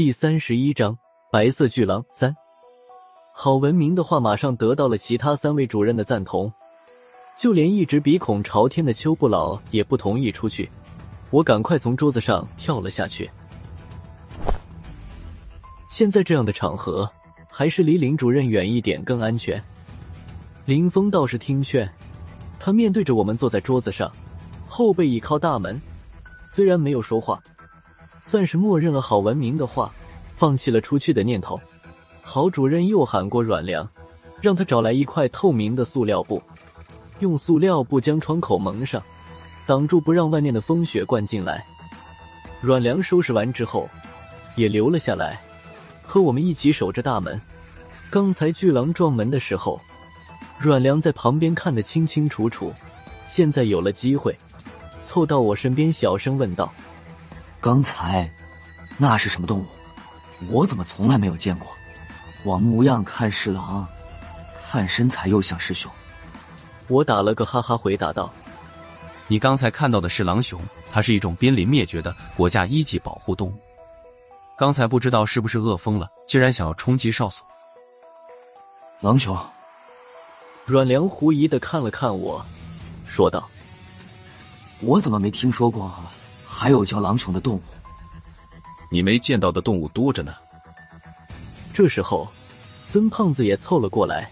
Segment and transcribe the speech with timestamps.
[0.00, 0.96] 第三十一章
[1.30, 2.34] 白色巨狼三。
[3.34, 6.50] 郝文明的话马上得到了其他三位主任的赞同，
[7.38, 10.70] 就连一直鼻孔朝天的邱不老也不同意出去。
[11.28, 13.30] 我赶快从桌子上跳了下去。
[15.90, 17.06] 现在这样的场合，
[17.50, 19.62] 还是离林主任远一点更安全。
[20.64, 21.86] 林峰倒是听劝，
[22.58, 24.10] 他面对着我们坐在桌子上，
[24.66, 25.78] 后背倚靠大门，
[26.46, 27.38] 虽然没有说话。
[28.20, 29.92] 算是默认了郝文明的话，
[30.36, 31.58] 放弃了出去的念头。
[32.22, 33.88] 郝主任又喊过阮良，
[34.40, 36.40] 让他找来一块透明的塑料布，
[37.18, 39.02] 用塑料布将窗口蒙上，
[39.66, 41.64] 挡住不让外面的风雪灌进来。
[42.60, 43.88] 阮良收拾完之后，
[44.54, 45.40] 也留了下来，
[46.02, 47.40] 和我们一起守着大门。
[48.10, 49.80] 刚才巨狼撞门的时候，
[50.58, 52.72] 阮良在旁边看得清清楚楚，
[53.26, 54.36] 现在有了机会，
[55.04, 56.70] 凑到我身边小声问道。
[57.60, 58.28] 刚才
[58.96, 59.66] 那是什么动物？
[60.48, 61.68] 我怎么从来没有见过？
[62.44, 63.86] 往模样看是狼，
[64.70, 65.92] 看身材又像是熊。
[66.88, 68.32] 我打了个哈哈，回答道
[69.28, 70.58] ：“你刚才看到的是狼熊，
[70.90, 73.60] 它是一种濒临灭绝的国家一级保护动物。
[74.56, 77.46] 刚才不知道是不是饿疯了，竟然想要冲击哨所。”
[79.00, 79.38] 狼熊。
[80.64, 82.42] 阮良狐疑的看了看我，
[83.04, 83.46] 说道
[84.80, 85.92] ：“我怎么没听说过？”
[86.60, 87.62] 还有叫狼熊的动物，
[88.90, 90.34] 你没见到的动物多着呢。
[91.72, 92.28] 这时候，
[92.82, 94.30] 孙胖子也凑了过来，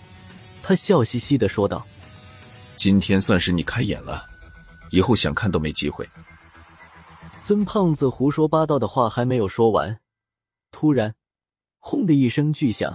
[0.62, 1.82] 他笑嘻嘻的说道
[2.76, 4.26] ：“今天算是你开眼了，
[4.90, 6.06] 以后想看都没机会。”
[7.40, 9.98] 孙胖子胡说八道的话还没有说完，
[10.70, 11.14] 突然，
[11.78, 12.94] 轰的一声巨响，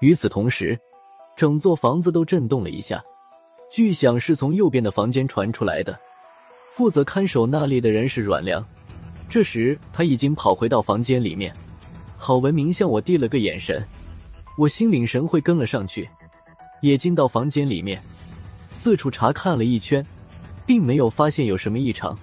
[0.00, 0.80] 与此同时，
[1.36, 3.04] 整座房子都震动了一下。
[3.70, 6.00] 巨响是从右边的房间传出来的。
[6.78, 8.64] 负责看守那里的人是阮良，
[9.28, 11.52] 这时他已经跑回到房间里面。
[12.16, 13.84] 郝文明向我递了个眼神，
[14.56, 16.08] 我心领神会跟了上去，
[16.80, 18.00] 也进到房间里面，
[18.70, 20.06] 四处查看了一圈，
[20.64, 22.16] 并没有发现有什么异常。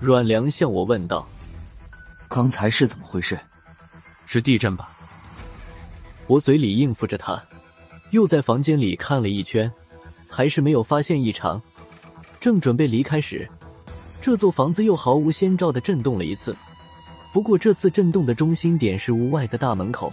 [0.00, 1.24] 阮良向我问道
[2.26, 3.38] ：“刚才是怎么回事？
[4.26, 4.90] 是地震吧？”
[6.26, 7.40] 我嘴里应付着他，
[8.10, 9.72] 又在房间里看了一圈，
[10.28, 11.62] 还是没有发现异常。
[12.42, 13.48] 正准备离开时，
[14.20, 16.56] 这座房子又毫无先兆的震动了一次。
[17.32, 20.12] 不过这次震动的中心点是屋外的大门口。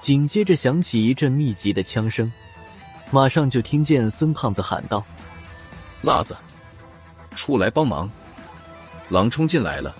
[0.00, 2.32] 紧接着响起一阵密集的枪声，
[3.12, 5.04] 马上就听见孙胖子喊道
[6.02, 6.36] ：“辣子！”
[7.36, 8.10] 出来帮忙！
[9.08, 9.94] 狼冲进来了。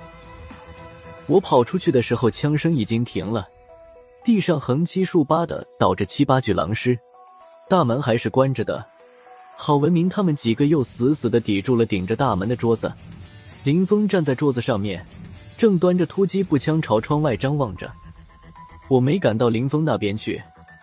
[1.27, 3.47] 我跑出去的时候，枪声已经停了，
[4.25, 6.99] 地上横七竖八的倒着七八具狼尸，
[7.69, 8.85] 大门还是关着的。
[9.57, 12.93] 郝文明他们几个又死死的抵住了顶着大门的桌子。
[13.65, 15.05] 林峰站在桌子上面，
[15.57, 17.91] 正端着突击步枪朝窗外张望着。
[18.89, 20.41] 我没赶到林峰那边去，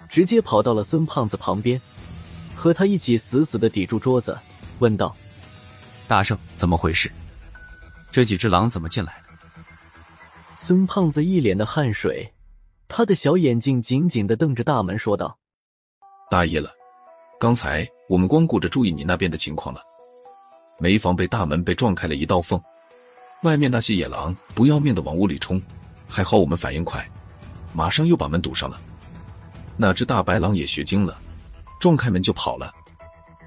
[0.09, 1.80] 直接跑到了孙胖子旁边，
[2.56, 4.38] 和他一起死死的抵住桌子，
[4.80, 5.16] 问道。
[6.08, 7.12] 大圣，怎么回事？
[8.12, 9.34] 这几只狼怎么进来的？
[10.56, 12.31] 孙胖子一脸的汗水，
[12.88, 15.38] 他的小眼睛紧紧的瞪着大门，说道
[16.30, 16.72] ：“大意了，
[17.40, 19.81] 刚才我们光顾着注意你那边的情况了，
[20.78, 22.62] 没防备大门被撞开了一道缝，
[23.42, 25.62] 外面那些野狼不要命的往屋里冲，
[26.08, 27.03] 还好我们反应快，
[27.74, 28.80] 马上又把门堵上了。
[29.75, 31.18] 那只大白狼也学精了，
[31.80, 32.72] 撞开门就跑了。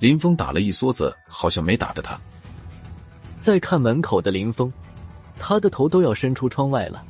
[0.00, 2.18] 林峰打了一梭子，好像没打着他。”
[3.46, 4.72] 再看门口的林峰，
[5.38, 7.04] 他的头都要伸出窗外了。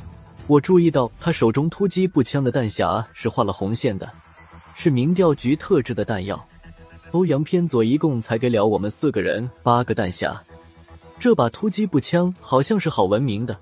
[0.47, 4.07] 我注意到他手中突击步枪的弹匣是画了红线的，
[4.75, 6.39] 是民调局特制的弹药。
[7.13, 10.37] 欧阳偏左一共才给了我们四个人八个弹匣，
[11.19, 13.57] 这把突击步枪好像是郝文明的。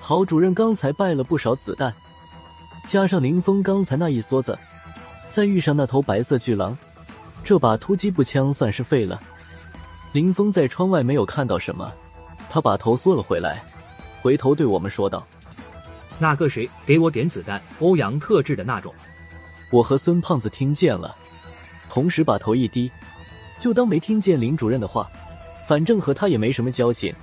[0.00, 1.92] 郝主任刚才败了不少子弹，
[2.86, 4.56] 加上林峰刚才那一梭子，
[5.30, 6.78] 再遇上那头白色巨狼，
[7.42, 9.20] 这把突击步枪算是废了。
[10.12, 11.90] 林峰在窗外没有看到什么，
[12.50, 13.64] 他把头缩了回来，
[14.20, 15.26] 回头对我们说道
[16.20, 18.92] ：“那个谁，给我点子弹，欧阳特制的那种。”
[19.72, 21.16] 我和孙胖子听见了，
[21.88, 22.92] 同时把头一低，
[23.58, 25.10] 就当没听见林主任的话，
[25.66, 27.14] 反正和他也没什么交情，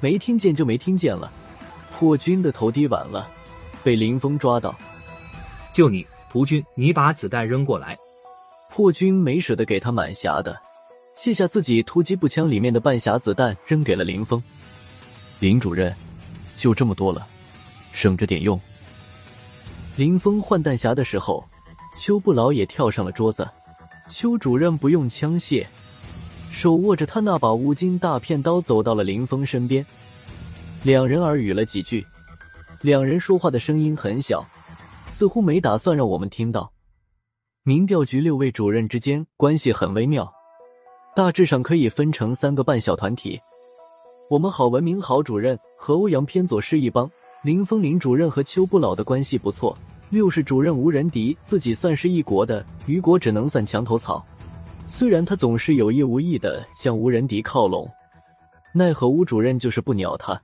[0.00, 1.30] 没听见就没听见了。
[1.92, 3.28] 破军的头低晚了，
[3.84, 4.74] 被林峰抓到。
[5.72, 7.96] 就你，蒲军，你把子弹扔过来。
[8.68, 10.60] 破军没舍得给他满匣的。
[11.14, 14.42] 卸下自己突击步枪里面的半匣子弹，扔给了林峰。
[15.38, 15.94] 林主任，
[16.56, 17.26] 就这么多了，
[17.92, 18.60] 省着点用。
[19.96, 21.44] 林峰换弹匣的时候，
[21.96, 23.48] 邱不老也跳上了桌子。
[24.08, 25.64] 邱主任不用枪械，
[26.50, 29.86] 手握着他那把乌金大片刀，走到了林峰身边。
[30.82, 32.04] 两人耳语了几句，
[32.82, 34.44] 两人说话的声音很小，
[35.08, 36.72] 似乎没打算让我们听到。
[37.62, 40.30] 民调局六位主任之间关系很微妙，
[41.16, 43.40] 大致上可以分成三个半小团体。
[44.28, 47.08] 我们郝文明郝主任和欧阳偏左是一帮，
[47.44, 49.76] 林峰林主任和邱不老的关系不错。
[50.10, 54.24] 六是主任吴仁迪自己算是一国的，于国只能算墙头草。
[54.88, 57.88] 虽然他总是有意无意的向吴仁迪靠拢，
[58.72, 60.40] 奈何吴主任就是不鸟他。